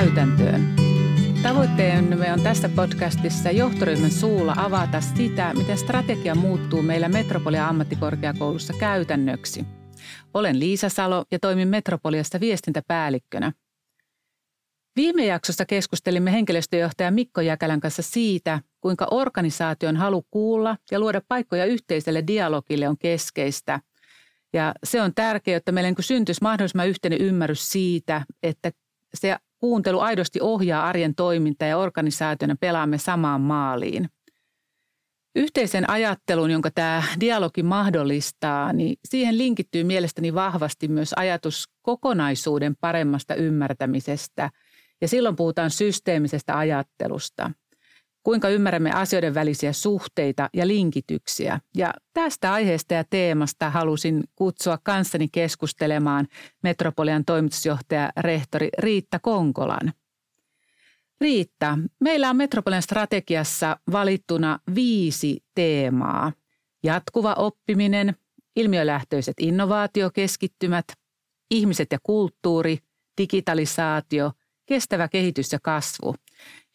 käytäntöön. 0.00 0.74
Tavoitteemme 1.42 2.32
on 2.32 2.40
tässä 2.40 2.68
podcastissa 2.68 3.50
johtoryhmän 3.50 4.10
suulla 4.10 4.54
avata 4.56 5.00
sitä, 5.00 5.54
miten 5.54 5.78
strategia 5.78 6.34
muuttuu 6.34 6.82
meillä 6.82 7.08
Metropolia 7.08 7.68
ammattikorkeakoulussa 7.68 8.72
käytännöksi. 8.72 9.64
Olen 10.34 10.60
Liisa 10.60 10.88
Salo 10.88 11.24
ja 11.32 11.38
toimin 11.38 11.68
Metropoliasta 11.68 12.40
viestintäpäällikkönä. 12.40 13.52
Viime 14.96 15.26
jaksossa 15.26 15.64
keskustelimme 15.64 16.32
henkilöstöjohtaja 16.32 17.10
Mikko 17.10 17.40
Jäkälän 17.40 17.80
kanssa 17.80 18.02
siitä, 18.02 18.60
kuinka 18.80 19.06
organisaation 19.10 19.96
halu 19.96 20.26
kuulla 20.30 20.76
ja 20.90 21.00
luoda 21.00 21.20
paikkoja 21.28 21.64
yhteiselle 21.64 22.24
dialogille 22.26 22.88
on 22.88 22.98
keskeistä– 22.98 23.80
ja 24.52 24.74
se 24.84 25.02
on 25.02 25.12
tärkeää, 25.14 25.56
että 25.56 25.72
meillä 25.72 25.90
niin 25.90 26.04
syntyisi 26.04 26.42
mahdollisimman 26.42 26.88
yhteinen 26.88 27.20
ymmärrys 27.20 27.72
siitä, 27.72 28.22
että 28.42 28.72
se 29.14 29.36
kuuntelu 29.58 30.00
aidosti 30.00 30.40
ohjaa 30.42 30.86
arjen 30.86 31.14
toimintaa 31.14 31.68
ja 31.68 31.78
organisaationa 31.78 32.56
pelaamme 32.60 32.98
samaan 32.98 33.40
maaliin. 33.40 34.08
Yhteisen 35.36 35.90
ajattelun, 35.90 36.50
jonka 36.50 36.70
tämä 36.70 37.02
dialogi 37.20 37.62
mahdollistaa, 37.62 38.72
niin 38.72 38.96
siihen 39.04 39.38
linkittyy 39.38 39.84
mielestäni 39.84 40.34
vahvasti 40.34 40.88
myös 40.88 41.12
ajatus 41.16 41.64
kokonaisuuden 41.82 42.74
paremmasta 42.80 43.34
ymmärtämisestä. 43.34 44.50
Ja 45.00 45.08
silloin 45.08 45.36
puhutaan 45.36 45.70
systeemisestä 45.70 46.58
ajattelusta– 46.58 47.50
kuinka 48.26 48.48
ymmärrämme 48.48 48.90
asioiden 48.92 49.34
välisiä 49.34 49.72
suhteita 49.72 50.50
ja 50.54 50.68
linkityksiä. 50.68 51.60
Ja 51.76 51.94
tästä 52.12 52.52
aiheesta 52.52 52.94
ja 52.94 53.04
teemasta 53.04 53.70
halusin 53.70 54.24
kutsua 54.36 54.78
kanssani 54.82 55.28
keskustelemaan 55.28 56.28
Metropolian 56.62 57.24
toimitusjohtaja 57.24 58.12
rehtori 58.16 58.68
Riitta 58.78 59.18
Konkolan. 59.18 59.92
Riitta, 61.20 61.78
meillä 62.00 62.30
on 62.30 62.36
Metropolian 62.36 62.82
strategiassa 62.82 63.76
valittuna 63.92 64.58
viisi 64.74 65.44
teemaa. 65.54 66.32
Jatkuva 66.82 67.34
oppiminen, 67.34 68.16
ilmiölähtöiset 68.56 69.34
innovaatiokeskittymät, 69.40 70.86
ihmiset 71.50 71.88
ja 71.92 71.98
kulttuuri, 72.02 72.78
digitalisaatio, 73.18 74.32
kestävä 74.66 75.08
kehitys 75.08 75.52
ja 75.52 75.58
kasvu– 75.62 76.14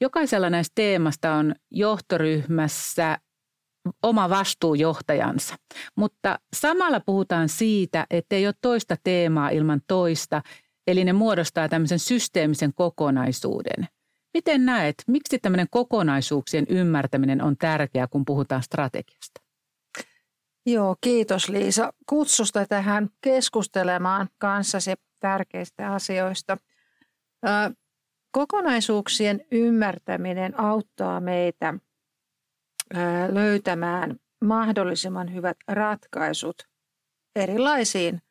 Jokaisella 0.02 0.50
näistä 0.50 0.72
teemasta 0.76 1.34
on 1.34 1.56
johtoryhmässä 1.72 3.18
oma 4.04 4.30
vastuujohtajansa, 4.30 5.56
mutta 5.96 6.40
samalla 6.56 7.00
puhutaan 7.00 7.50
siitä, 7.50 8.08
että 8.10 8.36
ei 8.36 8.48
ole 8.48 8.54
toista 8.62 8.96
teemaa 9.04 9.50
ilman 9.50 9.82
toista, 9.88 10.42
eli 10.88 11.04
ne 11.04 11.14
muodostaa 11.14 11.70
tämmöisen 11.70 12.00
systeemisen 12.00 12.74
kokonaisuuden. 12.74 13.88
Miten 14.34 14.66
näet, 14.66 14.96
miksi 15.08 15.40
tämmöinen 15.40 15.68
kokonaisuuksien 15.72 16.66
ymmärtäminen 16.70 17.44
on 17.44 17.58
tärkeää, 17.58 18.08
kun 18.08 18.26
puhutaan 18.26 18.64
strategiasta? 18.64 19.42
Joo, 20.66 20.96
kiitos 21.02 21.50
Liisa 21.50 21.94
kutsusta 22.10 22.66
tähän 22.66 23.10
keskustelemaan 23.22 24.30
kanssasi 24.38 24.94
tärkeistä 25.20 25.94
asioista. 25.94 26.58
Kokonaisuuksien 28.32 29.46
ymmärtäminen 29.52 30.60
auttaa 30.60 31.20
meitä 31.20 31.74
löytämään 33.30 34.16
mahdollisimman 34.46 35.34
hyvät 35.34 35.58
ratkaisut 35.68 36.56
erilaisiin 37.36 38.22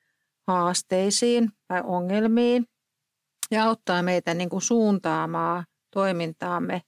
haasteisiin 0.47 1.51
tai 1.69 1.83
ongelmiin 1.85 2.67
ja 3.51 3.65
auttaa 3.65 4.03
meitä 4.03 4.35
niin 4.35 4.49
kuin 4.49 4.63
suuntaamaan 4.63 5.65
toimintaamme 5.91 6.83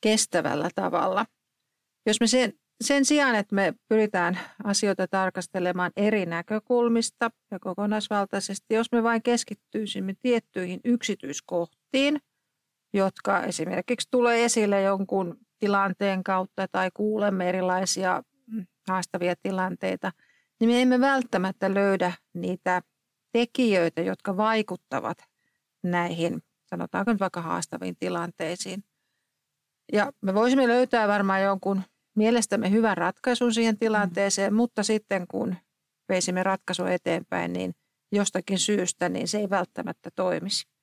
kestävällä 0.00 0.70
tavalla. 0.74 1.26
Jos 2.06 2.20
me 2.20 2.26
sen, 2.26 2.52
sen 2.80 3.04
sijaan, 3.04 3.34
että 3.34 3.54
me 3.54 3.74
pyritään 3.88 4.38
asioita 4.64 5.08
tarkastelemaan 5.08 5.92
eri 5.96 6.26
näkökulmista 6.26 7.30
ja 7.50 7.58
kokonaisvaltaisesti, 7.58 8.74
jos 8.74 8.86
me 8.92 9.02
vain 9.02 9.22
keskittyisimme 9.22 10.14
tiettyihin 10.22 10.80
yksityiskohtiin– 10.84 12.20
jotka 12.96 13.42
esimerkiksi 13.42 14.08
tulee 14.10 14.44
esille 14.44 14.82
jonkun 14.82 15.38
tilanteen 15.58 16.24
kautta 16.24 16.68
tai 16.72 16.90
kuulemme 16.94 17.48
erilaisia 17.48 18.22
haastavia 18.88 19.34
tilanteita, 19.42 20.12
niin 20.60 20.70
me 20.70 20.82
emme 20.82 21.00
välttämättä 21.00 21.74
löydä 21.74 22.12
niitä 22.34 22.82
tekijöitä, 23.32 24.00
jotka 24.00 24.36
vaikuttavat 24.36 25.18
näihin, 25.82 26.42
sanotaanko 26.66 27.12
nyt 27.12 27.20
vaikka 27.20 27.42
haastaviin 27.42 27.96
tilanteisiin. 27.98 28.84
Ja 29.92 30.12
me 30.22 30.34
voisimme 30.34 30.68
löytää 30.68 31.08
varmaan 31.08 31.42
jonkun 31.42 31.82
mielestämme 32.16 32.70
hyvän 32.70 32.96
ratkaisun 32.96 33.54
siihen 33.54 33.78
tilanteeseen, 33.78 34.52
mm. 34.52 34.56
mutta 34.56 34.82
sitten 34.82 35.26
kun 35.26 35.56
veisimme 36.08 36.42
ratkaisua 36.42 36.90
eteenpäin, 36.90 37.52
niin 37.52 37.74
jostakin 38.12 38.58
syystä 38.58 39.08
niin 39.08 39.28
se 39.28 39.38
ei 39.38 39.50
välttämättä 39.50 40.10
toimisi. 40.16 40.75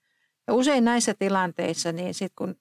Ja 0.48 0.54
usein 0.54 0.86
näissä 0.86 1.14
tilanteissa, 1.14 1.92
niin 1.92 2.14
sitten 2.14 2.36
kun 2.36 2.56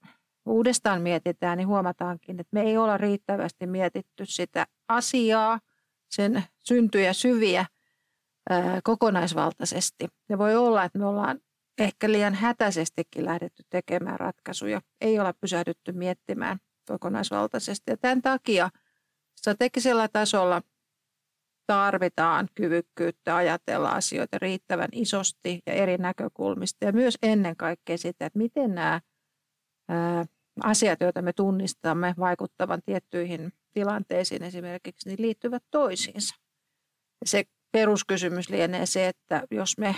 uudestaan 0.47 1.03
mietitään, 1.03 1.59
niin 1.59 1.69
huomataankin, 1.69 2.41
että 2.41 2.51
me 2.53 2.63
ei 2.63 2.77
olla 2.77 2.97
riittävästi 2.97 3.67
mietitty 3.67 4.27
sitä 4.27 4.67
asiaa, 4.89 5.61
sen 6.11 6.45
syntyjä 6.63 7.13
syviä 7.13 7.67
ää, 8.51 8.81
kokonaisvaltaisesti. 8.85 10.09
Ja 10.29 10.39
voi 10.39 10.57
olla, 10.57 10.85
että 10.85 10.99
me 10.99 11.07
ollaan 11.07 11.41
ehkä 11.79 12.13
liian 12.13 12.35
hätäisestikin 12.35 13.25
lähdetty 13.25 13.63
tekemään 13.71 14.21
ratkaisuja. 14.21 14.81
Ei 15.01 15.19
olla 15.19 15.33
pysähdytty 15.41 15.93
miettimään 15.93 16.59
kokonaisvaltaisesti. 16.89 17.91
Ja 17.91 17.97
tämän 17.97 18.23
takia 18.23 18.71
strategisella 19.39 20.09
tasolla 20.09 20.63
tarvitaan 21.67 22.49
kyvykkyyttä 22.55 23.37
ajatella 23.37 23.91
asioita 23.91 24.39
riittävän 24.39 24.89
isosti 24.93 25.61
ja 25.67 25.73
eri 25.73 25.99
näkökulmista 25.99 26.85
ja 26.85 26.93
myös 26.93 27.19
ennen 27.23 27.57
kaikkea 27.57 27.99
sitä, 27.99 28.27
että 28.27 28.39
miten 28.39 28.75
nämä 28.75 29.01
asiat, 30.63 31.01
joita 31.01 31.23
me 31.23 31.33
tunnistamme 31.33 32.15
vaikuttavan 32.19 32.83
tiettyihin 32.87 33.53
tilanteisiin 33.73 34.43
esimerkiksi, 34.43 35.09
niin 35.09 35.23
liittyvät 35.23 35.63
toisiinsa. 35.71 36.35
Ja 37.21 37.27
se 37.27 37.45
peruskysymys 37.73 38.51
lienee 38.51 38.87
se, 38.87 39.09
että 39.09 39.43
jos 39.51 39.79
me 39.79 39.97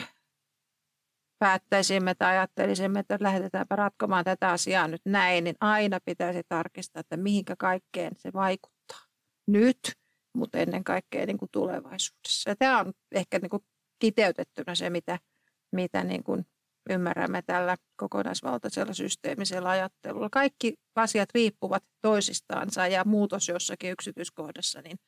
päättäisimme 1.38 2.14
tai 2.14 2.36
ajattelisimme, 2.36 3.00
että 3.00 3.18
lähdetäänpä 3.20 3.76
ratkomaan 3.76 4.24
tätä 4.24 4.50
asiaa 4.50 4.88
nyt 4.88 5.02
näin, 5.04 5.44
niin 5.44 5.56
aina 5.60 5.98
pitäisi 6.04 6.42
tarkistaa, 6.48 7.00
että 7.00 7.16
mihinkä 7.16 7.56
kaikkeen 7.58 8.12
se 8.16 8.32
vaikuttaa. 8.32 9.00
Nyt– 9.46 9.78
mutta 10.34 10.58
ennen 10.58 10.84
kaikkea 10.84 11.26
niin 11.26 11.38
kuin 11.38 11.48
tulevaisuudessa. 11.52 12.50
Ja 12.50 12.56
tämä 12.56 12.80
on 12.80 12.92
ehkä 13.12 13.38
niin 13.38 13.50
kuin 13.50 13.64
kiteytettynä 13.98 14.74
se, 14.74 14.90
mitä, 14.90 15.18
mitä 15.72 16.04
niin 16.04 16.24
kuin 16.24 16.46
ymmärrämme 16.90 17.42
tällä 17.42 17.76
kokonaisvaltaisella 17.96 18.92
systeemisellä 18.92 19.68
ajattelulla. 19.68 20.28
Kaikki 20.30 20.74
asiat 20.96 21.28
riippuvat 21.34 21.84
toisistaansa 22.02 22.86
ja 22.86 23.02
muutos 23.06 23.48
jossakin 23.48 23.90
yksityiskohdassa, 23.90 24.82
niin 24.82 24.98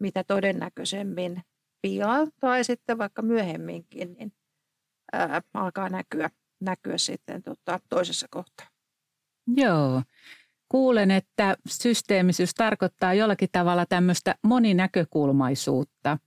mitä 0.00 0.24
todennäköisemmin 0.24 1.42
pian 1.82 2.30
tai 2.40 2.64
sitten 2.64 2.98
vaikka 2.98 3.22
myöhemminkin, 3.22 4.14
niin 4.18 4.32
ää, 5.12 5.42
alkaa 5.54 5.88
näkyä, 5.88 6.30
näkyä 6.60 6.98
sitten 6.98 7.42
tota, 7.42 7.80
toisessa 7.88 8.26
kohtaa. 8.30 8.66
Joo. 9.56 10.02
Kuulen, 10.68 11.10
että 11.10 11.56
systeemisyys 11.68 12.54
tarkoittaa 12.54 13.14
jollakin 13.14 13.48
tavalla 13.52 13.86
tämmöistä 13.86 14.34
moninäkökulmaisuutta. 14.42 16.18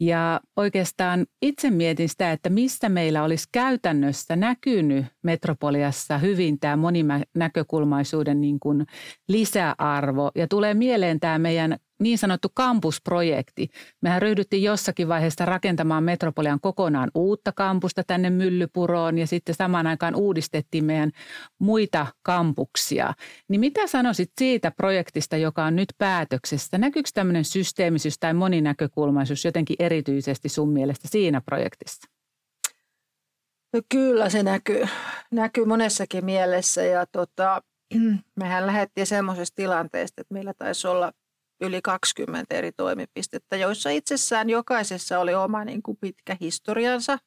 Ja 0.00 0.40
oikeastaan 0.56 1.26
itse 1.42 1.70
mietin 1.70 2.08
sitä, 2.08 2.32
että 2.32 2.50
missä 2.50 2.88
meillä 2.88 3.22
olisi 3.22 3.48
käytännössä 3.52 4.36
näkynyt 4.36 5.06
metropoliassa 5.22 6.18
hyvin 6.18 6.60
tämä 6.60 6.76
moninäkökulmaisuuden 6.76 8.40
niin 8.40 8.60
kuin 8.60 8.86
lisäarvo. 9.28 10.30
Ja 10.34 10.48
tulee 10.48 10.74
mieleen 10.74 11.20
tämä 11.20 11.38
meidän 11.38 11.76
niin 12.00 12.18
sanottu 12.18 12.48
kampusprojekti. 12.54 13.68
Mehän 14.02 14.22
ryhdyttiin 14.22 14.62
jossakin 14.62 15.08
vaiheessa 15.08 15.44
rakentamaan 15.44 16.04
Metropolian 16.04 16.60
kokonaan 16.60 17.10
uutta 17.14 17.52
kampusta 17.52 18.02
tänne 18.06 18.30
Myllypuroon 18.30 19.18
ja 19.18 19.26
sitten 19.26 19.54
samaan 19.54 19.86
aikaan 19.86 20.14
uudistettiin 20.14 20.84
meidän 20.84 21.10
muita 21.58 22.06
kampuksia. 22.22 23.14
Niin 23.48 23.60
mitä 23.60 23.86
sanoisit 23.86 24.32
siitä 24.38 24.70
projektista, 24.70 25.36
joka 25.36 25.64
on 25.64 25.76
nyt 25.76 25.88
päätöksessä? 25.98 26.78
Näkyykö 26.78 27.10
tämmöinen 27.14 27.44
systeemisyys 27.44 28.18
tai 28.18 28.34
moninäkökulmaisuus 28.34 29.44
jotenkin 29.44 29.76
erityisesti 29.78 30.48
sun 30.48 30.68
mielestä 30.68 31.08
siinä 31.08 31.40
projektissa? 31.40 32.08
No 33.72 33.80
kyllä 33.88 34.30
se 34.30 34.42
näkyy, 34.42 34.86
näkyy 35.30 35.64
monessakin 35.64 36.24
mielessä 36.24 36.82
ja 36.82 37.06
tota, 37.06 37.62
mehän 38.40 38.66
lähdettiin 38.66 39.06
semmoisesta 39.06 39.54
tilanteesta, 39.54 40.20
että 40.20 40.34
meillä 40.34 40.54
taisi 40.58 40.88
olla– 40.88 41.12
yli 41.60 41.82
20 41.82 42.54
eri 42.54 42.72
toimipistettä, 42.72 43.56
joissa 43.56 43.90
itsessään 43.90 44.50
jokaisessa 44.50 45.18
oli 45.18 45.34
oma 45.34 45.64
niin 45.64 45.82
kuin 45.82 45.98
pitkä 46.00 46.36
historiansa. 46.40 47.18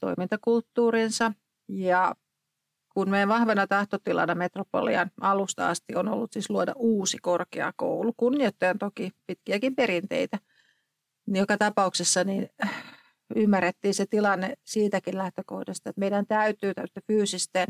toimintakulttuurinsa 0.00 1.32
ja 1.68 2.14
kun 2.94 3.10
meidän 3.10 3.28
vahvana 3.28 3.66
tahtotilana 3.66 4.34
Metropolian 4.34 5.10
alusta 5.20 5.68
asti 5.68 5.96
on 5.96 6.08
ollut 6.08 6.32
siis 6.32 6.50
luoda 6.50 6.72
uusi 6.76 7.18
korkeakoulu, 7.22 8.12
kunnioittajan 8.16 8.78
toki 8.78 9.10
pitkiäkin 9.26 9.76
perinteitä, 9.76 10.38
niin 11.26 11.40
joka 11.40 11.58
tapauksessa 11.58 12.24
niin 12.24 12.48
ymmärrettiin 13.36 13.94
se 13.94 14.06
tilanne 14.06 14.54
siitäkin 14.64 15.18
lähtökohdasta, 15.18 15.90
että 15.90 16.00
meidän 16.00 16.26
täytyy 16.26 16.74
täytyy 16.74 17.02
fyysisten 17.06 17.66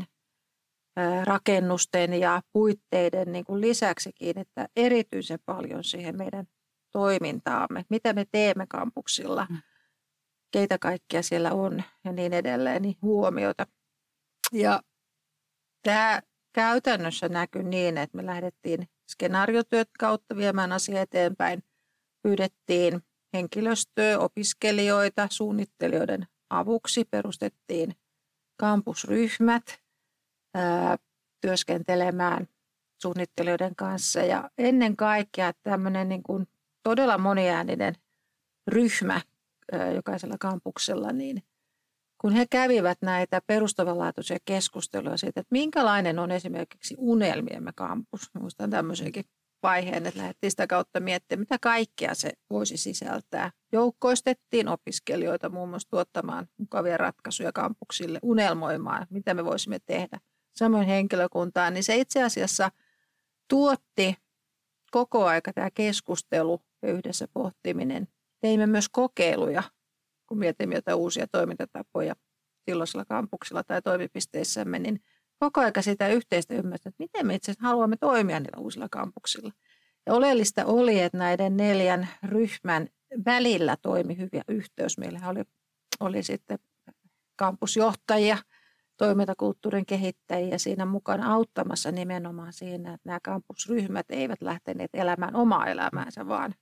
rakennusten 1.23 2.13
ja 2.13 2.41
puitteiden 2.53 3.31
niin 3.31 3.45
kuin 3.45 3.61
lisäksi 3.61 4.13
kiinnittää 4.13 4.67
erityisen 4.75 5.39
paljon 5.45 5.83
siihen 5.83 6.17
meidän 6.17 6.47
toimintaamme, 6.91 7.85
mitä 7.89 8.13
me 8.13 8.25
teemme 8.31 8.65
kampuksilla, 8.69 9.47
mm. 9.49 9.57
keitä 10.51 10.77
kaikkia 10.77 11.21
siellä 11.21 11.51
on 11.51 11.83
ja 12.05 12.11
niin 12.11 12.33
edelleen, 12.33 12.81
niin 12.81 12.95
huomiota. 13.01 13.67
Ja 14.53 14.81
tämä 15.83 16.21
käytännössä 16.53 17.29
näkyy 17.29 17.63
niin, 17.63 17.97
että 17.97 18.17
me 18.17 18.25
lähdettiin 18.25 18.87
skenaariotyöt 19.11 19.89
kautta 19.99 20.35
viemään 20.35 20.71
asia 20.71 21.01
eteenpäin. 21.01 21.63
Pyydettiin 22.23 23.01
henkilöstöä, 23.33 24.19
opiskelijoita, 24.19 25.27
suunnittelijoiden 25.31 26.27
avuksi 26.49 27.05
perustettiin 27.11 27.95
kampusryhmät 28.59 29.63
ää, 30.53 30.97
työskentelemään 31.41 32.47
suunnittelijoiden 33.01 33.75
kanssa. 33.75 34.19
Ja 34.19 34.49
ennen 34.57 34.95
kaikkea 34.95 35.53
tämmöinen 35.63 36.09
niin 36.09 36.23
kuin 36.23 36.47
todella 36.83 37.17
moniääninen 37.17 37.95
ryhmä 38.67 39.21
jokaisella 39.95 40.35
kampuksella, 40.39 41.11
niin 41.11 41.43
kun 42.21 42.31
he 42.33 42.45
kävivät 42.49 42.97
näitä 43.01 43.41
perustavanlaatuisia 43.47 44.37
keskusteluja 44.45 45.17
siitä, 45.17 45.39
että 45.39 45.51
minkälainen 45.51 46.19
on 46.19 46.31
esimerkiksi 46.31 46.95
unelmiemme 46.97 47.71
kampus. 47.75 48.29
Muistan 48.39 48.69
tämmöisenkin 48.69 49.25
vaiheen, 49.63 50.05
että 50.05 50.19
lähdettiin 50.19 50.51
sitä 50.51 50.67
kautta 50.67 50.99
miettimään, 50.99 51.41
mitä 51.41 51.57
kaikkea 51.61 52.15
se 52.15 52.33
voisi 52.49 52.77
sisältää. 52.77 53.51
Joukkoistettiin 53.71 54.67
opiskelijoita 54.67 55.49
muun 55.49 55.69
muassa 55.69 55.89
tuottamaan 55.89 56.47
mukavia 56.57 56.97
ratkaisuja 56.97 57.51
kampuksille, 57.51 58.19
unelmoimaan, 58.23 59.07
mitä 59.09 59.33
me 59.33 59.45
voisimme 59.45 59.79
tehdä. 59.85 60.19
Samoin 60.59 60.87
henkilökuntaan, 60.87 61.73
niin 61.73 61.83
se 61.83 61.95
itse 61.95 62.23
asiassa 62.23 62.71
tuotti 63.47 64.15
koko 64.91 65.25
aika 65.25 65.53
tämä 65.53 65.69
keskustelu 65.71 66.61
ja 66.81 66.91
yhdessä 66.91 67.27
pohtiminen. 67.33 68.07
Teimme 68.39 68.67
myös 68.67 68.89
kokeiluja, 68.89 69.63
kun 70.27 70.37
mietimme 70.37 70.75
jotain 70.75 70.97
uusia 70.97 71.27
toimintatapoja 71.27 72.15
silloisella 72.69 73.05
kampuksella 73.05 73.63
tai 73.63 73.81
toimipisteissämme, 73.81 74.79
niin 74.79 75.01
koko 75.39 75.61
aika 75.61 75.81
sitä 75.81 76.07
yhteistä 76.07 76.53
ymmärrystä, 76.53 76.89
että 76.89 77.03
miten 77.03 77.27
me 77.27 77.35
itse 77.35 77.53
haluamme 77.59 77.97
toimia 77.97 78.39
niillä 78.39 78.61
uusilla 78.61 78.87
kampuksilla. 78.91 79.51
Ja 80.05 80.13
oleellista 80.13 80.65
oli, 80.65 80.99
että 80.99 81.17
näiden 81.17 81.57
neljän 81.57 82.07
ryhmän 82.23 82.87
välillä 83.25 83.77
toimi 83.81 84.17
hyvä 84.17 84.41
yhteys. 84.47 84.97
Meillä 84.97 85.19
oli, 85.29 85.43
oli 85.99 86.23
sitten 86.23 86.59
kampusjohtajia, 87.35 88.37
toimintakulttuurin 88.99 89.85
kehittäjiä 89.85 90.57
siinä 90.57 90.85
mukana 90.85 91.33
auttamassa 91.33 91.91
nimenomaan 91.91 92.53
siinä, 92.53 92.93
että 92.93 93.09
nämä 93.09 93.19
kampusryhmät 93.23 94.05
eivät 94.09 94.41
lähteneet 94.41 94.89
elämään 94.93 95.35
omaa 95.35 95.67
elämäänsä, 95.67 96.27
vaan, 96.27 96.55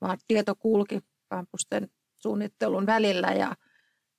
vaan 0.00 0.18
tieto 0.28 0.54
kulki 0.54 1.00
kampusten 1.28 1.88
suunnittelun 2.16 2.86
välillä 2.86 3.28
ja 3.28 3.54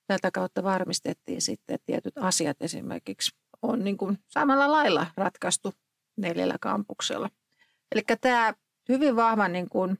tätä 0.07 0.31
kautta 0.31 0.63
varmistettiin 0.63 1.41
sitten 1.41 1.79
tietyt 1.85 2.17
asiat 2.17 2.57
esimerkiksi 2.61 3.37
on 3.61 3.83
niin 3.83 3.97
kuin 3.97 4.17
samalla 4.27 4.71
lailla 4.71 5.07
ratkaistu 5.17 5.73
neljällä 6.17 6.55
kampuksella. 6.61 7.29
Eli 7.91 8.01
tämä 8.21 8.53
hyvin 8.89 9.15
vahva 9.15 9.47
niin 9.47 9.69
kuin 9.69 9.99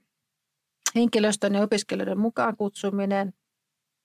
henkilöstön 0.96 1.56
ja 1.56 1.62
opiskelijoiden 1.62 2.20
mukaan 2.20 2.58
kutsuminen 2.58 3.34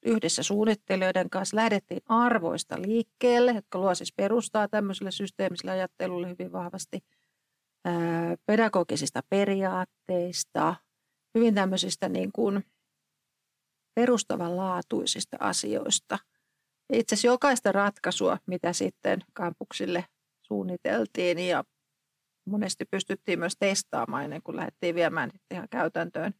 yhdessä 0.03 0.43
suunnittelijoiden 0.43 1.31
kanssa 1.31 1.57
lähdettiin 1.57 2.03
arvoista 2.07 2.83
liikkeelle, 2.83 3.53
jotka 3.53 3.79
luo 3.79 3.95
siis 3.95 4.13
perustaa 4.13 4.69
tämmöiselle 4.69 5.11
systeemiselle 5.11 5.71
ajattelulle 5.71 6.29
hyvin 6.29 6.53
vahvasti, 6.53 7.01
pedagogisista 8.47 9.21
periaatteista, 9.29 10.75
hyvin 11.35 11.55
tämmöisistä 11.55 12.09
niin 12.09 12.33
kuin 12.33 12.65
perustavanlaatuisista 13.95 15.37
asioista– 15.41 16.19
itse 16.93 17.15
asiassa 17.15 17.27
jokaista 17.27 17.73
ratkaisua, 17.73 18.39
mitä 18.47 18.73
sitten 18.73 19.21
kampuksille 19.33 20.05
suunniteltiin 20.43 21.39
ja 21.39 21.65
monesti 22.47 22.85
pystyttiin 22.85 23.39
myös 23.39 23.57
testaamaan 23.59 24.25
ennen 24.25 24.43
kuin 24.43 24.57
lähdettiin 24.57 24.95
viemään 24.95 25.31
ihan 25.51 25.69
käytäntöön, 25.71 26.35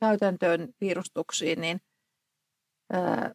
käytäntöön 0.00 0.68
piirustuksiin, 0.78 1.60
niin 1.60 1.80
ää, 2.92 3.32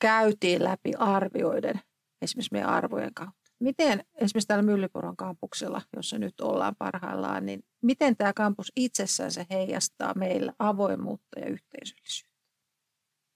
käytiin 0.00 0.64
läpi 0.64 0.92
arvioiden 0.98 1.80
esimerkiksi 2.22 2.52
meidän 2.52 2.70
arvojen 2.70 3.14
kautta. 3.14 3.52
Miten 3.60 4.04
esimerkiksi 4.14 4.48
täällä 4.48 4.62
Myllypuron 4.62 5.16
kampuksella, 5.16 5.82
jossa 5.96 6.18
nyt 6.18 6.40
ollaan 6.40 6.76
parhaillaan, 6.78 7.46
niin 7.46 7.62
miten 7.82 8.16
tämä 8.16 8.32
kampus 8.32 8.72
itsessään 8.76 9.30
se 9.30 9.46
heijastaa 9.50 10.14
meillä 10.14 10.52
avoimuutta 10.58 11.40
ja 11.40 11.46
yhteisöllisyyttä? 11.46 12.32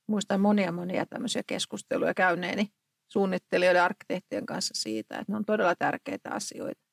muistan 0.08 0.41
monia 0.41 0.73
monia 0.73 1.06
tämmöisiä 1.06 1.43
keskusteluja 1.47 2.14
käyneeni 2.14 2.69
suunnittelijoiden 3.12 3.79
ja 3.79 3.85
arkkitehtien 3.85 4.47
kanssa 4.47 4.75
siitä, 4.76 5.19
että 5.19 5.32
ne 5.32 5.37
on 5.37 5.44
todella 5.44 5.75
tärkeitä 5.75 6.31
asioita. 6.31 6.87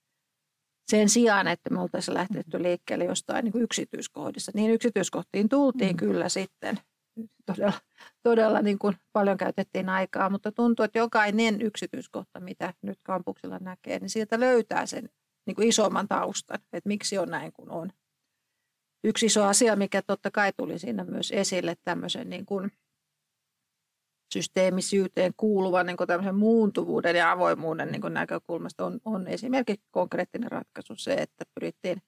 Sen 0.92 1.09
sijaan, 1.09 1.48
että 1.48 1.69
me 1.69 1.81
oltaisiin 1.81 2.16
lähtetty 2.16 2.63
liikkeelle 2.63 3.06
jostain 3.06 3.45
niin 3.45 3.64
yksityiskohdissa. 3.64 4.52
Niin 4.56 4.71
yksityiskohtiin 4.71 5.49
tultiin 5.49 5.95
mm. 5.95 5.97
kyllä 5.97 6.30
sitten. 6.30 6.80
Todella, 7.45 7.73
todella 8.23 8.61
niin 8.61 8.79
kuin 8.79 8.97
paljon 9.13 9.37
käytettiin 9.37 9.89
aikaa, 9.89 10.29
mutta 10.29 10.51
tuntuu, 10.51 10.83
että 10.83 10.99
jokainen 10.99 11.61
yksityiskohta, 11.61 12.39
mitä 12.39 12.73
nyt 12.81 12.99
kampuksilla 13.03 13.59
näkee, 13.59 13.99
niin 13.99 14.09
sieltä 14.09 14.39
löytää 14.39 14.85
sen 14.85 15.09
niin 15.45 15.55
kuin 15.55 15.67
isomman 15.67 16.07
taustan, 16.07 16.59
että 16.73 16.87
miksi 16.87 17.17
on 17.17 17.29
näin 17.29 17.53
kuin 17.53 17.71
on. 17.71 17.91
Yksi 19.03 19.25
iso 19.25 19.43
asia, 19.43 19.75
mikä 19.75 20.01
totta 20.01 20.31
kai 20.31 20.53
tuli 20.57 20.79
siinä 20.79 21.03
myös 21.03 21.31
esille 21.31 21.75
tämmöisen 21.83 22.29
niin 22.29 22.45
kuin 22.45 22.71
systeemisyyteen 24.33 25.33
kuuluvan 25.37 25.85
niin 25.85 25.97
tämmöisen 26.07 26.35
muuntuvuuden 26.35 27.15
ja 27.15 27.31
avoimuuden 27.31 27.91
niin 27.91 28.13
näkökulmasta 28.13 28.85
on, 28.85 28.99
on 29.05 29.27
esimerkiksi 29.27 29.87
konkreettinen 29.91 30.51
ratkaisu 30.51 30.95
se, 30.95 31.13
että 31.13 31.45
pyrittiin 31.55 32.01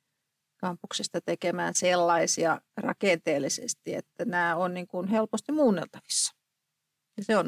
kampuksesta 0.58 1.22
tekemään 1.22 1.74
sellaisia 1.74 2.62
rakenteellisesti, 2.78 3.96
että 3.96 4.26
nämä 4.26 4.56
on 4.56 4.74
niin 4.74 4.88
kuin 4.88 5.08
helposti 5.08 5.52
muunneltavissa. 5.52 6.36
Ja 7.18 7.24
se 7.24 7.38
on 7.38 7.48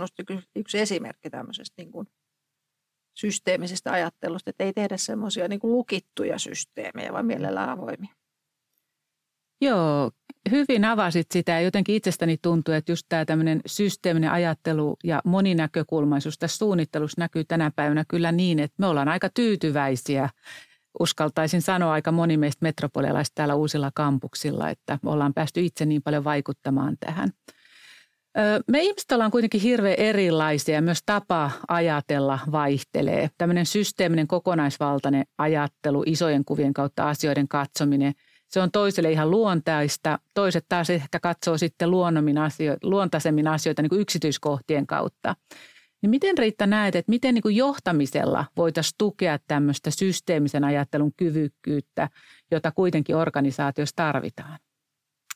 yksi 0.56 0.80
esimerkki 0.80 1.30
tämmöisestä 1.30 1.74
niin 1.78 1.92
kuin 1.92 2.08
systeemisestä 3.18 3.92
ajattelusta, 3.92 4.50
että 4.50 4.64
ei 4.64 4.74
tehdä 4.74 4.98
semmoisia 4.98 5.48
niin 5.48 5.60
lukittuja 5.64 6.40
systeemejä, 6.40 7.14
vaan 7.14 7.26
mielellään 7.26 7.70
avoimia. 7.70 8.16
Joo, 9.62 10.12
hyvin 10.52 10.86
avasit 10.86 11.28
sitä 11.32 11.52
ja 11.52 11.62
jotenkin 11.62 11.96
itsestäni 11.96 12.38
tuntuu, 12.42 12.74
että 12.74 12.92
just 12.92 13.06
tämä 13.10 13.26
tämmöinen 13.26 13.62
systeeminen 13.66 14.32
ajattelu 14.32 14.98
ja 15.04 15.22
moninäkökulmaisuus 15.26 16.38
tässä 16.38 16.58
suunnittelussa 16.58 17.22
näkyy 17.22 17.44
tänä 17.44 17.72
päivänä 17.76 18.06
kyllä 18.08 18.32
niin, 18.32 18.60
että 18.60 18.76
me 18.78 18.88
ollaan 18.88 19.08
aika 19.08 19.30
tyytyväisiä. 19.30 20.30
Uskaltaisin 21.00 21.62
sanoa 21.62 21.94
aika 21.94 22.12
moni 22.12 22.38
meistä 22.38 22.66
metropolialaista 22.66 23.36
täällä 23.36 23.56
uusilla 23.56 23.92
kampuksilla, 23.94 24.70
että 24.70 25.00
ollaan 25.06 25.34
päästy 25.34 25.66
itse 25.66 25.86
niin 25.86 26.02
paljon 26.04 26.24
vaikuttamaan 26.24 26.98
tähän. 27.00 27.30
Me 28.68 28.82
ihmiset 28.82 29.12
ollaan 29.12 29.32
kuitenkin 29.32 29.62
hirveän 29.62 30.00
erilaisia 30.00 30.76
ja 30.76 30.82
myös 30.82 31.00
tapa 31.06 31.52
ajatella 31.68 32.40
vaihtelee. 32.52 33.30
Tämmöinen 33.38 33.66
systeeminen 33.66 34.28
kokonaisvaltainen 34.28 35.26
ajattelu, 35.38 36.04
isojen 36.06 36.46
kuvien 36.46 36.74
kautta 36.74 37.10
asioiden 37.10 37.48
katsominen– 37.48 38.14
se 38.48 38.60
on 38.60 38.72
toiselle 38.72 39.12
ihan 39.12 39.32
luontaista. 39.32 40.20
Toiset 40.34 40.66
taas 40.70 40.90
ehkä 40.90 41.20
katsoo 41.20 41.58
sitten 41.58 41.90
asioita, 42.42 42.88
luontaisemmin 42.88 43.48
asioita 43.48 43.82
niin 43.82 43.90
kuin 43.90 44.02
yksityiskohtien 44.02 44.88
kautta. 44.88 45.36
Niin 46.02 46.10
miten 46.10 46.38
Riitta 46.38 46.68
näet, 46.68 46.96
että 46.96 47.10
miten 47.10 47.34
niin 47.34 47.42
kuin 47.42 47.56
johtamisella 47.56 48.46
voitaisiin 48.58 48.96
tukea 48.98 49.40
tämmöistä 49.48 49.92
systeemisen 49.92 50.64
ajattelun 50.64 51.12
kyvykkyyttä, 51.18 52.10
jota 52.52 52.72
kuitenkin 52.72 53.16
organisaatiossa 53.16 53.96
tarvitaan? 53.96 54.60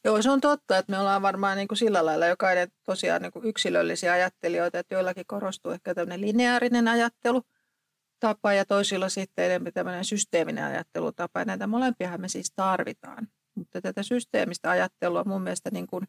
Joo, 0.05 0.21
se 0.21 0.31
on 0.31 0.41
totta, 0.41 0.77
että 0.77 0.91
me 0.91 0.99
ollaan 0.99 1.21
varmaan 1.21 1.57
niin 1.57 1.67
kuin 1.67 1.77
sillä 1.77 2.05
lailla 2.05 2.27
jokainen 2.27 2.67
tosiaan 2.85 3.21
niin 3.21 3.31
kuin 3.31 3.45
yksilöllisiä 3.45 4.13
ajattelijoita, 4.13 4.79
että 4.79 4.95
joillakin 4.95 5.25
korostuu 5.27 5.71
ehkä 5.71 5.95
tämmöinen 5.95 6.21
lineaarinen 6.21 6.87
ajattelu– 6.87 7.41
tapa 8.21 8.53
ja 8.53 8.65
toisilla 8.65 9.09
sitten 9.09 9.45
enemmän 9.45 9.73
tämmöinen 9.73 10.05
systeeminen 10.05 10.63
ajattelutapa. 10.65 11.39
Ja 11.39 11.45
näitä 11.45 11.67
molempiahan 11.67 12.21
me 12.21 12.27
siis 12.27 12.53
tarvitaan. 12.55 13.27
Mutta 13.55 13.81
tätä 13.81 14.03
systeemistä 14.03 14.69
ajattelua 14.69 15.23
mun 15.23 15.41
mielestä 15.41 15.69
niin 15.73 15.87
kuin 15.87 16.07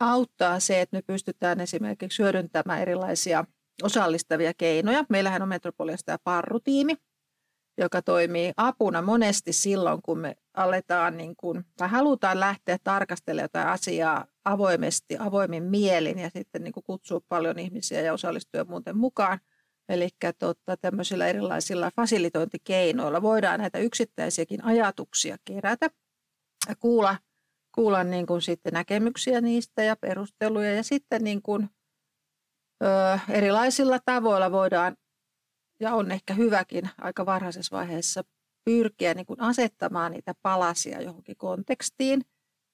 auttaa 0.00 0.60
se, 0.60 0.80
että 0.80 0.96
me 0.96 1.02
pystytään 1.02 1.60
esimerkiksi 1.60 2.22
hyödyntämään 2.22 2.80
erilaisia 2.82 3.44
osallistavia 3.82 4.54
keinoja. 4.54 5.04
Meillähän 5.08 5.42
on 5.42 5.48
Metropoliasta 5.48 6.06
tämä 6.06 6.18
parrutiimi, 6.24 6.96
joka 7.78 8.02
toimii 8.02 8.52
apuna 8.56 9.02
monesti 9.02 9.52
silloin, 9.52 10.02
kun 10.02 10.18
me 10.18 10.36
aletaan 10.54 11.16
niin 11.16 11.36
kuin, 11.36 11.64
tai 11.76 11.88
halutaan 11.88 12.40
lähteä 12.40 12.78
tarkastelemaan 12.84 13.44
jotain 13.44 13.68
asiaa 13.68 14.26
avoimesti, 14.44 15.16
avoimin 15.18 15.62
mielin 15.62 16.18
ja 16.18 16.30
sitten 16.30 16.64
niin 16.64 16.72
kuin 16.72 16.84
kutsua 16.84 17.20
paljon 17.28 17.58
ihmisiä 17.58 18.00
ja 18.00 18.12
osallistua 18.12 18.64
muuten 18.64 18.96
mukaan. 18.96 19.40
Eli 19.88 20.08
tota, 20.38 20.76
tämmöisillä 20.76 21.26
erilaisilla 21.26 21.90
fasilitointikeinoilla 21.96 23.22
voidaan 23.22 23.60
näitä 23.60 23.78
yksittäisiäkin 23.78 24.64
ajatuksia 24.64 25.36
kerätä 25.44 25.90
ja 26.68 26.76
kuulla, 26.76 27.16
kuulla 27.74 28.04
niin 28.04 28.26
kuin 28.26 28.42
sitten 28.42 28.72
näkemyksiä 28.72 29.40
niistä 29.40 29.82
ja 29.82 29.96
perusteluja. 29.96 30.74
Ja 30.74 30.82
sitten 30.82 31.24
niin 31.24 31.42
kuin, 31.42 31.68
ö, 32.82 33.18
erilaisilla 33.28 33.98
tavoilla 34.04 34.52
voidaan, 34.52 34.96
ja 35.80 35.94
on 35.94 36.10
ehkä 36.10 36.34
hyväkin 36.34 36.90
aika 36.98 37.26
varhaisessa 37.26 37.76
vaiheessa, 37.76 38.24
pyrkiä 38.64 39.14
niin 39.14 39.26
kuin 39.26 39.40
asettamaan 39.40 40.12
niitä 40.12 40.34
palasia 40.42 41.02
johonkin 41.02 41.36
kontekstiin 41.36 42.22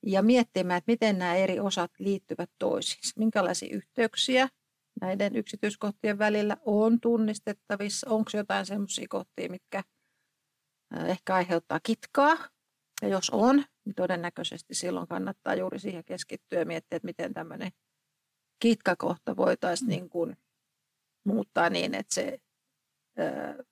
ja 0.07 0.23
miettimään, 0.23 0.79
että 0.79 0.93
miten 0.93 1.19
nämä 1.19 1.35
eri 1.35 1.61
osat 1.61 1.91
liittyvät 1.99 2.51
toisiinsa, 2.59 3.13
minkälaisia 3.17 3.75
yhteyksiä 3.77 4.49
näiden 5.01 5.37
yksityiskohtien 5.37 6.19
välillä 6.19 6.57
on 6.65 7.01
tunnistettavissa, 7.01 8.11
onko 8.11 8.31
jotain 8.35 8.67
sellaisia 8.67 9.07
kohtia, 9.09 9.49
mitkä 9.49 9.83
ehkä 11.07 11.35
aiheuttaa 11.35 11.81
kitkaa. 11.83 12.37
Ja 13.03 13.09
jos 13.09 13.31
on, 13.31 13.65
niin 13.85 13.95
todennäköisesti 13.95 14.75
silloin 14.75 15.09
kannattaa 15.09 15.55
juuri 15.55 15.79
siihen 15.79 16.05
keskittyä 16.05 16.59
ja 16.59 16.67
miettiä, 16.67 16.97
että 16.97 17.07
miten 17.07 17.35
tämmöinen 17.35 17.73
kitkakohta 18.59 19.37
voitaisiin 19.37 19.89
niin 19.89 20.11
kuin 20.11 20.37
muuttaa 21.25 21.71
niin, 21.71 21.95
että 21.95 22.15
se 22.15 22.39
ö, 23.19 23.65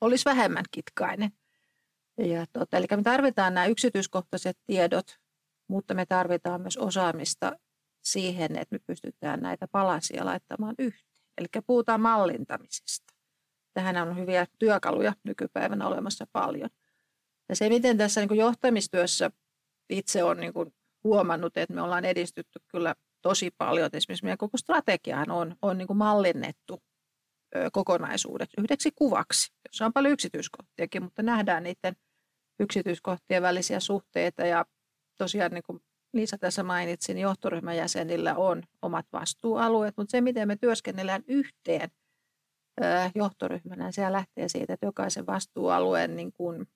olisi 0.00 0.24
vähemmän 0.24 0.64
kitkainen. 0.70 1.30
Ja 2.18 2.46
tota, 2.52 2.76
eli 2.76 2.86
me 2.96 3.02
tarvitaan 3.02 3.54
nämä 3.54 3.66
yksityiskohtaiset 3.66 4.58
tiedot, 4.66 5.18
mutta 5.68 5.94
me 5.94 6.06
tarvitaan 6.06 6.60
myös 6.60 6.76
osaamista 6.76 7.52
siihen, 8.04 8.56
että 8.56 8.74
me 8.74 8.78
pystytään 8.86 9.40
näitä 9.40 9.68
palasia 9.68 10.24
laittamaan 10.24 10.74
yhteen. 10.78 11.06
Eli 11.38 11.46
puhutaan 11.66 12.00
mallintamisesta. 12.00 13.14
Tähän 13.74 13.96
on 13.96 14.16
hyviä 14.16 14.46
työkaluja 14.58 15.12
nykypäivänä 15.24 15.86
olemassa 15.86 16.26
paljon. 16.32 16.70
Ja 17.48 17.56
se, 17.56 17.68
miten 17.68 17.98
tässä 17.98 18.20
niin 18.20 18.28
kuin 18.28 18.40
johtamistyössä 18.40 19.30
itse 19.90 20.24
on 20.24 20.36
niin 20.36 20.52
kuin 20.52 20.74
huomannut, 21.04 21.56
että 21.56 21.74
me 21.74 21.82
ollaan 21.82 22.04
edistytty 22.04 22.60
kyllä 22.68 22.94
tosi 23.22 23.50
paljon. 23.58 23.90
Esimerkiksi 23.92 24.24
meidän 24.24 24.38
koko 24.38 24.56
strategiahan 24.56 25.30
on, 25.30 25.56
on 25.62 25.78
niin 25.78 25.86
kuin 25.86 25.96
mallinnettu 25.96 26.82
kokonaisuudet 27.72 28.50
yhdeksi 28.58 28.90
kuvaksi, 28.94 29.52
jossa 29.68 29.86
on 29.86 29.92
paljon 29.92 30.12
yksityiskohtiakin, 30.12 31.02
mutta 31.02 31.22
nähdään 31.22 31.62
niiden 31.62 31.96
yksityiskohtien 32.60 33.42
välisiä 33.42 33.80
suhteita 33.80 34.46
ja 34.46 34.64
tosiaan 35.18 35.52
niin 35.52 35.62
kuin 35.66 35.80
Liisa 36.12 36.38
tässä 36.38 36.62
mainitsi, 36.62 37.14
niin 37.14 37.22
johtoryhmän 37.22 37.76
jäsenillä 37.76 38.34
on 38.34 38.62
omat 38.82 39.06
vastuualueet, 39.12 39.94
mutta 39.96 40.10
se, 40.10 40.20
miten 40.20 40.48
me 40.48 40.56
työskennellään 40.56 41.22
yhteen 41.28 41.90
johtoryhmänä, 43.14 43.84
niin 43.84 43.92
se 43.92 44.12
lähtee 44.12 44.48
siitä, 44.48 44.72
että 44.72 44.86
jokaisen 44.86 45.26
vastuualueen 45.26 46.16
niin 46.16 46.32
kuin 46.32 46.66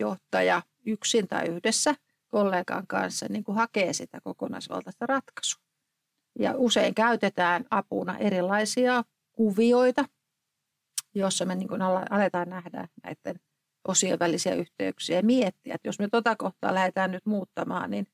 johtaja 0.00 0.62
yksin 0.86 1.28
tai 1.28 1.48
yhdessä 1.48 1.94
kollegan 2.28 2.86
kanssa 2.86 3.26
niin 3.28 3.44
kuin 3.44 3.56
hakee 3.56 3.92
sitä 3.92 4.20
kokonaisvaltaista 4.24 5.06
ratkaisua. 5.06 5.62
Ja 6.38 6.54
usein 6.56 6.94
käytetään 6.94 7.64
apuna 7.70 8.18
erilaisia 8.18 9.04
kuvioita, 9.32 10.04
jossa 11.14 11.44
me 11.44 11.54
niin 11.54 11.68
kuin 11.68 11.82
aletaan 11.82 12.50
nähdä 12.50 12.88
näiden 13.02 13.40
osien 13.88 14.18
välisiä 14.18 14.54
yhteyksiä 14.54 15.16
ja 15.16 15.22
miettiä, 15.22 15.74
että 15.74 15.88
jos 15.88 15.98
me 15.98 16.08
tuota 16.08 16.36
kohtaa 16.36 16.74
lähdetään 16.74 17.10
nyt 17.10 17.26
muuttamaan, 17.26 17.90
niin 17.90 18.06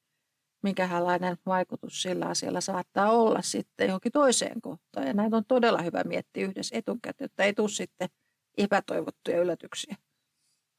minkälainen 0.63 1.37
vaikutus 1.47 2.03
sillä 2.03 2.27
asialla 2.27 2.61
saattaa 2.61 3.11
olla 3.11 3.43
sitten 3.43 3.87
johonkin 3.87 4.13
toiseen 4.13 4.61
kohtaan. 4.61 5.07
Ja 5.07 5.13
näin 5.13 5.35
on 5.35 5.45
todella 5.49 5.83
hyvä 5.83 6.05
miettiä 6.05 6.47
yhdessä 6.47 6.77
etukäteen, 6.77 7.27
että 7.27 7.45
ei 7.45 7.55
tule 7.55 7.69
sitten 7.69 8.09
epätoivottuja 8.59 9.41
yllätyksiä. 9.41 9.97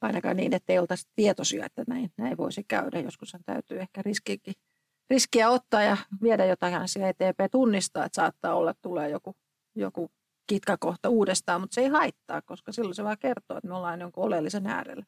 Ainakaan 0.02 0.38
niin, 0.38 0.54
että 0.54 0.74
ei 0.74 0.80
oltaisi 0.80 1.08
tietoisia, 1.16 1.66
että 1.66 1.84
näin, 1.88 2.12
näin 2.18 2.38
voisi 2.38 2.64
käydä. 2.68 3.00
Joskushan 3.00 3.42
täytyy 3.46 3.80
ehkä 3.80 4.02
riskiäkin, 4.02 4.54
riskiä 5.10 5.50
ottaa 5.50 5.84
ja 5.84 5.98
viedä 6.22 6.46
jotain 6.46 6.76
asiaa 6.76 7.10
eteenpäin, 7.10 7.52
tunnistaa, 7.52 8.06
että 8.06 8.16
saattaa 8.16 8.56
olla, 8.56 8.72
että 8.72 8.82
tulee 8.82 9.10
joku, 9.10 9.36
joku 9.76 10.12
kitkakohta 10.48 11.10
uudestaan, 11.10 11.62
mutta 11.62 11.76
se 11.76 11.82
ei 11.82 11.88
haittaa, 11.88 12.42
koska 12.42 12.72
silloin 12.72 12.96
se 12.96 13.04
vaan 13.04 13.18
kertoo, 13.20 13.58
että 13.58 13.68
me 13.68 13.76
ollaan 13.76 14.02
jonkun 14.02 14.24
oleellisen 14.24 14.68
äärellä. 14.68 15.06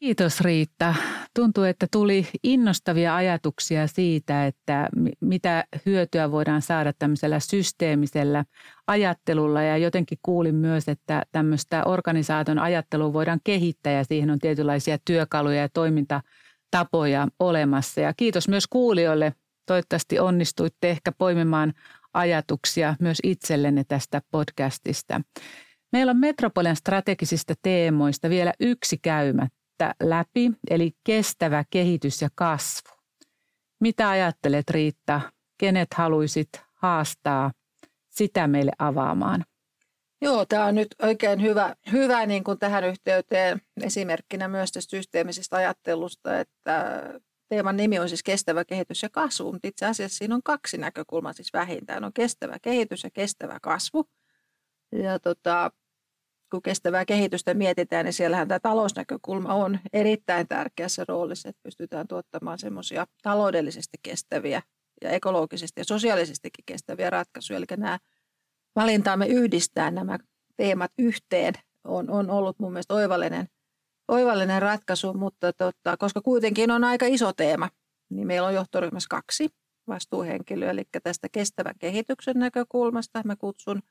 Kiitos 0.00 0.40
Riitta. 0.40 0.94
Tuntuu, 1.34 1.64
että 1.64 1.86
tuli 1.90 2.26
innostavia 2.42 3.16
ajatuksia 3.16 3.86
siitä, 3.86 4.46
että 4.46 4.88
mitä 5.20 5.64
hyötyä 5.86 6.30
voidaan 6.30 6.62
saada 6.62 6.92
tämmöisellä 6.98 7.40
systeemisellä 7.40 8.44
ajattelulla. 8.86 9.62
Ja 9.62 9.76
jotenkin 9.76 10.18
kuulin 10.22 10.54
myös, 10.54 10.88
että 10.88 11.22
tämmöistä 11.32 11.84
organisaation 11.84 12.58
ajattelua 12.58 13.12
voidaan 13.12 13.40
kehittää 13.44 13.92
ja 13.92 14.04
siihen 14.04 14.30
on 14.30 14.38
tietynlaisia 14.38 14.98
työkaluja 15.04 15.60
ja 15.60 15.68
toimintatapoja 15.68 17.28
olemassa. 17.38 18.00
Ja 18.00 18.14
kiitos 18.16 18.48
myös 18.48 18.66
kuulijoille. 18.66 19.32
Toivottavasti 19.66 20.18
onnistuitte 20.18 20.90
ehkä 20.90 21.12
poimimaan 21.12 21.72
ajatuksia 22.14 22.96
myös 23.00 23.18
itsellenne 23.22 23.84
tästä 23.88 24.22
podcastista. 24.30 25.20
Meillä 25.92 26.10
on 26.10 26.20
Metropolian 26.20 26.76
strategisista 26.76 27.54
teemoista 27.62 28.30
vielä 28.30 28.52
yksi 28.60 28.98
käymättä 29.02 29.63
läpi, 30.02 30.50
eli 30.70 30.92
kestävä 31.04 31.64
kehitys 31.70 32.22
ja 32.22 32.28
kasvu. 32.34 32.90
Mitä 33.80 34.08
ajattelet 34.08 34.70
Riitta, 34.70 35.20
kenet 35.58 35.94
haluaisit 35.94 36.48
haastaa 36.74 37.52
sitä 38.10 38.46
meille 38.46 38.72
avaamaan? 38.78 39.44
Joo, 40.22 40.46
tämä 40.46 40.64
on 40.64 40.74
nyt 40.74 40.94
oikein 41.02 41.42
hyvä, 41.42 41.74
hyvä 41.92 42.26
niin 42.26 42.44
kuin 42.44 42.58
tähän 42.58 42.84
yhteyteen 42.84 43.60
esimerkkinä 43.82 44.48
myös 44.48 44.72
tästä 44.72 44.90
systeemisestä 44.90 45.56
ajattelusta, 45.56 46.40
että 46.40 47.02
Teeman 47.48 47.76
nimi 47.76 47.98
on 47.98 48.08
siis 48.08 48.22
kestävä 48.22 48.64
kehitys 48.64 49.02
ja 49.02 49.10
kasvu, 49.10 49.52
mutta 49.52 49.68
itse 49.68 49.86
asiassa 49.86 50.18
siinä 50.18 50.34
on 50.34 50.42
kaksi 50.42 50.78
näkökulmaa 50.78 51.32
siis 51.32 51.52
vähintään. 51.52 52.04
On 52.04 52.12
kestävä 52.12 52.58
kehitys 52.62 53.04
ja 53.04 53.10
kestävä 53.10 53.58
kasvu. 53.62 54.04
Ja 54.92 55.18
tota, 55.18 55.70
kun 56.54 56.62
kestävää 56.62 57.04
kehitystä 57.04 57.54
mietitään, 57.54 58.04
niin 58.04 58.12
siellähän 58.12 58.48
tämä 58.48 58.60
talousnäkökulma 58.60 59.54
on 59.54 59.78
erittäin 59.92 60.48
tärkeässä 60.48 61.04
roolissa, 61.08 61.48
että 61.48 61.60
pystytään 61.62 62.08
tuottamaan 62.08 62.58
semmoisia 62.58 63.06
taloudellisesti 63.22 63.98
kestäviä 64.02 64.62
ja 65.02 65.10
ekologisesti 65.10 65.80
ja 65.80 65.84
sosiaalisestikin 65.84 66.64
kestäviä 66.66 67.10
ratkaisuja. 67.10 67.56
Eli 67.56 67.64
nämä 67.76 67.98
valintaamme 68.76 69.26
yhdistää 69.26 69.90
nämä 69.90 70.18
teemat 70.56 70.92
yhteen 70.98 71.54
on, 71.84 72.10
on 72.10 72.30
ollut 72.30 72.58
mun 72.58 72.72
mielestä 72.72 72.94
oivallinen 72.94 73.48
oivallinen 74.08 74.62
ratkaisu, 74.62 75.14
mutta 75.14 75.52
tota, 75.52 75.96
koska 75.96 76.20
kuitenkin 76.20 76.70
on 76.70 76.84
aika 76.84 77.06
iso 77.06 77.32
teema, 77.32 77.70
niin 78.10 78.26
meillä 78.26 78.48
on 78.48 78.54
johtoryhmässä 78.54 79.06
kaksi 79.10 79.48
vastuuhenkilöä, 79.88 80.70
eli 80.70 80.84
tästä 81.02 81.28
kestävän 81.32 81.74
kehityksen 81.78 82.38
näkökulmasta 82.38 83.22
mä 83.24 83.36
kutsun 83.36 83.82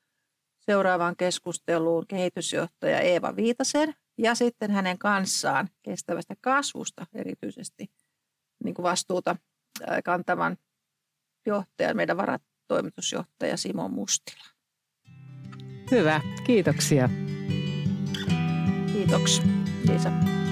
seuraavaan 0.65 1.15
keskusteluun 1.15 2.07
kehitysjohtaja 2.07 2.99
Eeva 2.99 3.35
Viitasen 3.35 3.93
ja 4.17 4.35
sitten 4.35 4.71
hänen 4.71 4.97
kanssaan 4.97 5.69
kestävästä 5.83 6.35
kasvusta 6.41 7.05
erityisesti 7.13 7.85
niin 8.63 8.75
kuin 8.75 8.83
vastuuta 8.83 9.35
kantavan 10.03 10.57
johtajan, 11.45 11.97
meidän 11.97 12.17
varatoimitusjohtaja 12.17 13.57
Simo 13.57 13.87
Mustila. 13.87 14.43
Hyvä, 15.91 16.21
kiitoksia. 16.45 17.09
Kiitoksia. 18.93 19.43
Liisa. 19.89 20.42